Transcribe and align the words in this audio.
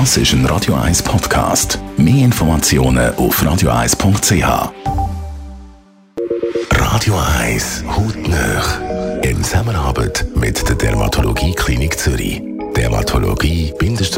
Das 0.00 0.16
ist 0.16 0.32
ein 0.32 0.44
Radio 0.46 0.74
1 0.74 1.04
Podcast. 1.04 1.78
Mehr 1.96 2.24
Informationen 2.24 3.14
auf 3.14 3.40
radio1.ch. 3.40 4.72
Radio 6.72 7.14
1 7.38 7.84
Hautnöch. 7.86 8.80
In 9.22 9.44
Zusammenarbeit 9.44 10.26
mit 10.34 10.68
der 10.68 10.74
Dermatologie 10.74 11.54
Klinik 11.54 11.96
Zürich. 11.96 12.42
Zum 12.74 14.13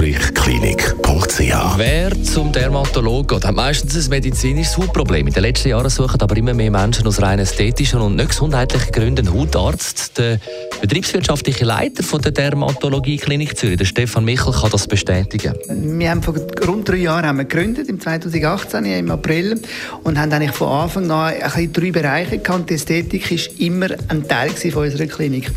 Dermatologen 2.56 3.26
geht, 3.26 3.46
hat 3.46 3.54
meistens 3.54 4.06
ein 4.06 4.08
medizinisches 4.08 4.78
Hautproblem. 4.78 5.26
In 5.26 5.32
den 5.34 5.42
letzten 5.42 5.68
Jahren 5.68 5.90
suchen 5.90 6.18
aber 6.22 6.34
immer 6.38 6.54
mehr 6.54 6.70
Menschen 6.70 7.06
aus 7.06 7.20
rein 7.20 7.38
ästhetischen 7.38 8.00
und 8.00 8.16
nicht 8.16 8.30
gesundheitlichen 8.30 8.92
Gründen 8.92 9.28
einen 9.28 9.38
Hautarzt. 9.38 10.16
Der 10.16 10.40
betriebswirtschaftliche 10.80 11.66
Leiter 11.66 12.02
von 12.02 12.22
der 12.22 12.32
Dermatologie 12.32 13.18
Klinik 13.18 13.58
Zürich, 13.58 13.76
der 13.76 13.84
Stefan 13.84 14.24
Michel, 14.24 14.54
kann 14.54 14.70
das 14.70 14.86
bestätigen. 14.86 15.52
Wir 15.68 16.10
haben 16.10 16.22
vor 16.22 16.34
rund 16.66 16.88
drei 16.88 16.96
Jahren 16.96 17.26
haben 17.26 17.36
wir 17.36 17.44
gegründet, 17.44 17.90
im 17.90 18.00
2018 18.00 18.86
im 18.86 19.10
April, 19.10 19.60
und 20.04 20.18
haben 20.18 20.32
eigentlich 20.32 20.52
von 20.52 20.68
Anfang 20.68 21.10
an 21.10 21.34
ein 21.34 21.40
bisschen 21.40 21.72
drei 21.74 21.90
Bereiche 21.90 22.38
gehabt. 22.38 22.70
Die 22.70 22.74
Ästhetik 22.74 23.30
ist 23.32 23.60
immer 23.60 23.88
ein 24.08 24.26
Teil 24.26 24.48
von 24.50 24.84
unserer 24.84 25.06
Klinik. 25.06 25.50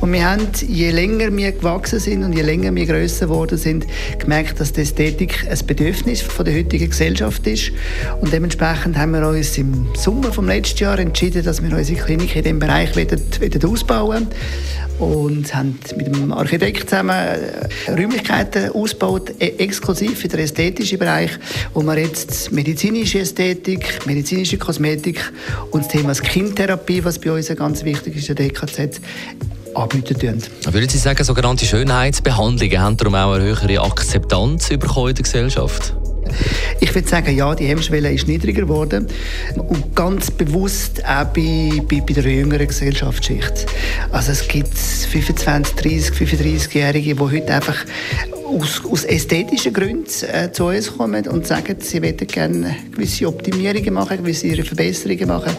Und 0.00 0.12
wir 0.12 0.28
haben, 0.28 0.48
je 0.66 0.90
länger 0.90 1.30
wir 1.36 1.52
gewachsen 1.52 2.00
sind 2.00 2.24
und 2.24 2.32
je 2.32 2.42
länger 2.42 2.74
wir 2.74 2.86
grösser 2.86 3.26
geworden 3.26 3.56
sind, 3.56 3.86
gemerkt, 4.18 4.58
dass 4.58 4.72
die 4.72 4.80
Ästhetik 4.80 5.46
ein 5.48 5.58
Bedürfnis 5.64 6.22
der 6.44 6.54
heutigen 6.54 6.88
Gesellschaft 6.88 7.46
ist. 7.46 7.72
Und 8.20 8.32
dementsprechend 8.32 8.96
haben 8.96 9.12
wir 9.12 9.26
uns 9.26 9.56
im 9.58 9.86
Sommer 9.94 10.32
vom 10.32 10.46
letzten 10.46 10.84
Jahr 10.84 10.98
entschieden, 10.98 11.44
dass 11.44 11.62
wir 11.62 11.76
unsere 11.76 12.00
Klinik 12.00 12.36
in 12.36 12.42
diesem 12.42 12.58
Bereich 12.58 12.96
wieder, 12.96 13.16
wieder 13.40 13.68
ausbauen 13.68 14.28
und 15.00 15.54
haben 15.54 15.78
mit 15.96 16.06
dem 16.06 16.32
Architekt 16.32 16.90
zusammen 16.90 17.10
äh, 17.16 17.90
Räumlichkeiten 17.90 18.70
ausgebaut, 18.70 19.30
e- 19.40 19.54
exklusiv 19.58 20.18
für 20.18 20.28
den 20.28 20.40
ästhetischen 20.40 20.98
Bereich, 20.98 21.30
wo 21.72 21.82
wir 21.82 21.98
jetzt 21.98 22.52
medizinische 22.52 23.20
Ästhetik, 23.20 24.06
medizinische 24.06 24.58
Kosmetik 24.58 25.32
und 25.70 25.84
das 25.84 25.92
Thema 25.92 26.14
Skin-Therapie, 26.14 27.02
was 27.02 27.18
bei 27.18 27.32
uns 27.32 27.48
ganz 27.48 27.82
wichtig 27.82 28.16
ist, 28.16 28.28
der 28.28 28.34
DKZ, 28.34 29.00
anbieten 29.74 30.18
tun. 30.18 30.42
Würden 30.72 30.88
Sie 30.88 30.98
sagen, 30.98 31.22
sogenannte 31.24 31.64
Schönheitsbehandlungen 31.64 32.80
haben 32.80 32.96
darum 32.96 33.14
auch 33.14 33.34
eine 33.34 33.44
höhere 33.44 33.80
Akzeptanz 33.80 34.70
in 34.70 34.80
der 34.80 35.12
Gesellschaft? 35.14 35.94
Ich 36.80 36.94
würde 36.94 37.08
sagen, 37.08 37.34
ja, 37.36 37.54
die 37.54 37.66
Hemmschwelle 37.66 38.12
ist 38.12 38.26
niedriger 38.26 38.62
geworden 38.62 39.06
und 39.56 39.94
ganz 39.94 40.30
bewusst 40.30 41.04
auch 41.04 41.24
bei, 41.26 41.82
bei, 41.88 42.00
bei 42.00 42.12
der 42.14 42.24
jüngeren 42.24 42.66
Gesellschaftsschicht. 42.66 43.66
Also 44.12 44.32
es 44.32 44.46
gibt 44.48 44.76
25, 44.76 45.74
30, 45.76 46.14
35-Jährige, 46.14 47.14
die 47.14 47.20
heute 47.20 47.54
einfach 47.54 47.84
aus, 48.50 48.82
aus 48.84 49.04
ästhetischen 49.04 49.72
Gründen 49.72 50.06
äh, 50.32 50.50
zu 50.52 50.66
uns 50.66 50.96
kommen 50.96 51.26
und 51.28 51.46
sagen, 51.46 51.76
sie 51.80 52.00
möchten 52.00 52.26
gerne 52.26 52.76
gewisse 52.92 53.26
Optimierungen 53.28 53.94
machen, 53.94 54.18
gewisse 54.18 54.54
Verbesserungen 54.64 55.28
machen. 55.28 55.56